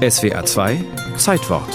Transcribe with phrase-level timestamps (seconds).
[0.00, 0.82] SWA 2
[1.18, 1.68] Zeitwort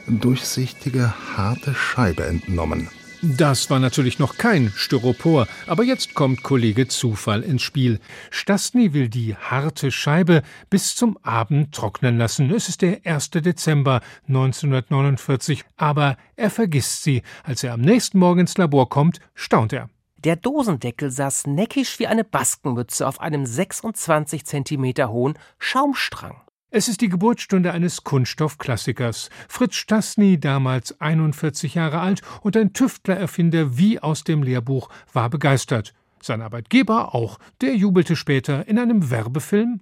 [0.09, 2.89] Durchsichtige, harte Scheibe entnommen.
[3.23, 8.01] Das war natürlich noch kein Styropor, aber jetzt kommt Kollege Zufall ins Spiel.
[8.31, 12.51] Stastny will die harte Scheibe bis zum Abend trocknen lassen.
[12.55, 13.31] Es ist der 1.
[13.33, 17.23] Dezember 1949, aber er vergisst sie.
[17.43, 19.91] Als er am nächsten Morgen ins Labor kommt, staunt er.
[20.25, 26.41] Der Dosendeckel saß neckisch wie eine Baskenmütze auf einem 26 Zentimeter hohen Schaumstrang.
[26.70, 29.31] Es ist die Geburtsstunde eines Kunststoffklassikers.
[29.48, 35.92] Fritz Stastny, damals 41 Jahre alt und ein Tüftlererfinder wie aus dem Lehrbuch, war begeistert.
[36.20, 37.39] Sein Arbeitgeber auch.
[37.61, 39.81] Der jubelte später in einem Werbefilm.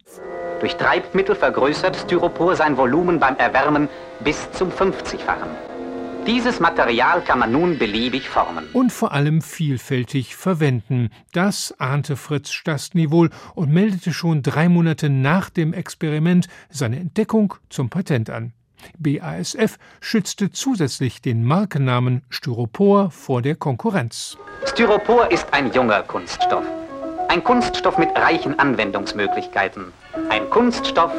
[0.61, 3.89] Durch Treibmittel vergrößert Styropor sein Volumen beim Erwärmen
[4.21, 5.74] bis zum 50-fachen.
[6.27, 8.65] Dieses Material kann man nun beliebig formen.
[8.73, 11.11] Und vor allem vielfältig verwenden.
[11.33, 17.55] Das ahnte Fritz Stastny wohl und meldete schon drei Monate nach dem Experiment seine Entdeckung
[17.69, 18.55] zum Patent an.
[18.99, 24.39] BASF schützte zusätzlich den Markennamen Styropor vor der Konkurrenz.
[24.65, 26.65] Styropor ist ein junger Kunststoff.
[27.29, 29.93] Ein Kunststoff mit reichen Anwendungsmöglichkeiten.
[30.31, 31.13] Ein Kunststoff,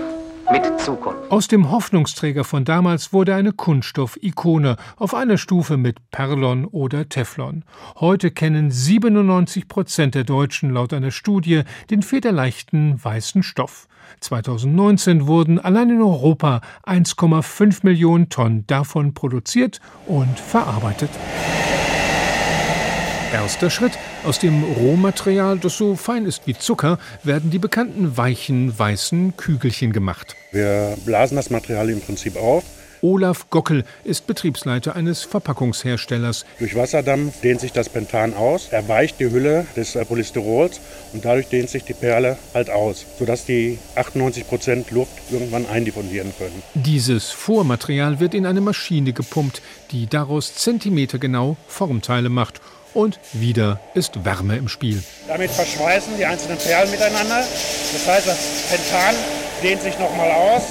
[0.52, 1.32] mit Zukunft.
[1.32, 7.64] Aus dem Hoffnungsträger von damals wurde eine Kunststoff-Ikone auf einer Stufe mit Perlon oder Teflon.
[8.00, 13.88] Heute kennen 97 Prozent der Deutschen laut einer Studie den federleichten weißen Stoff.
[14.20, 21.10] 2019 wurden allein in Europa 1,5 Millionen Tonnen davon produziert und verarbeitet.
[23.36, 23.92] Erster Schritt.
[24.24, 29.92] Aus dem Rohmaterial, das so fein ist wie Zucker, werden die bekannten weichen, weißen Kügelchen
[29.92, 30.38] gemacht.
[30.54, 32.64] Wir blasen das Material im Prinzip auf.
[33.02, 36.46] Olaf Gockel ist Betriebsleiter eines Verpackungsherstellers.
[36.60, 40.80] Durch Wasserdampf dehnt sich das Pentan aus, erweicht die Hülle des äh, Polystyrols
[41.12, 46.32] und dadurch dehnt sich die Perle halt aus, sodass die 98 Prozent Luft irgendwann eindiffundieren
[46.38, 46.64] können.
[46.74, 52.62] Dieses Vormaterial wird in eine Maschine gepumpt, die daraus zentimetergenau Formteile macht
[52.96, 55.04] und wieder ist Wärme im Spiel.
[55.28, 57.44] Damit verschweißen die einzelnen Perlen miteinander.
[57.94, 58.38] Das heißt, das
[58.70, 59.16] Pentan
[59.62, 60.64] dehnt sich nochmal aus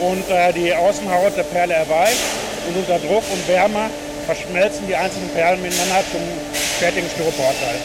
[0.00, 2.20] und äh, die Außenhaut der Perle erweicht.
[2.68, 3.88] Und unter Druck und Wärme
[4.26, 6.20] verschmelzen die einzelnen Perlen miteinander zum
[6.78, 7.76] fertigen Styroporteil.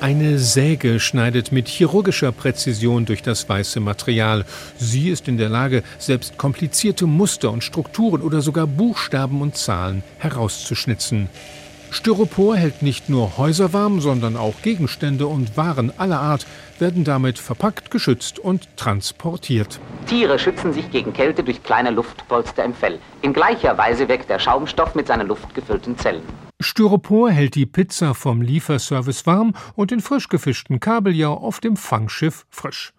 [0.00, 4.44] Eine Säge schneidet mit chirurgischer Präzision durch das weiße Material.
[4.78, 10.04] Sie ist in der Lage, selbst komplizierte Muster und Strukturen oder sogar Buchstaben und Zahlen
[10.18, 11.28] herauszuschnitzen.
[11.90, 16.46] Styropor hält nicht nur Häuser warm, sondern auch Gegenstände und Waren aller Art
[16.78, 19.80] werden damit verpackt, geschützt und transportiert.
[20.06, 22.98] Tiere schützen sich gegen Kälte durch kleine Luftpolster im Fell.
[23.22, 26.22] In gleicher Weise wirkt der Schaumstoff mit seinen luftgefüllten Zellen.
[26.60, 32.46] Styropor hält die Pizza vom Lieferservice warm und den frisch gefischten Kabeljau auf dem Fangschiff
[32.50, 32.92] frisch.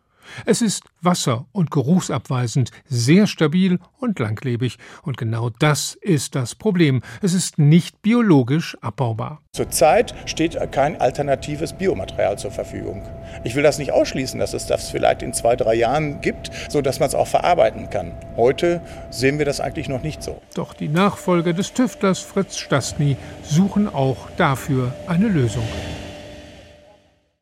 [0.45, 4.77] Es ist wasser- und geruchsabweisend, sehr stabil und langlebig.
[5.03, 7.01] Und genau das ist das Problem.
[7.21, 9.41] Es ist nicht biologisch abbaubar.
[9.53, 13.03] Zurzeit steht kein alternatives Biomaterial zur Verfügung.
[13.43, 16.99] Ich will das nicht ausschließen, dass es das vielleicht in zwei, drei Jahren gibt, sodass
[16.99, 18.13] man es auch verarbeiten kann.
[18.37, 20.41] Heute sehen wir das eigentlich noch nicht so.
[20.53, 25.67] Doch die Nachfolger des Tüftlers Fritz Stastny suchen auch dafür eine Lösung.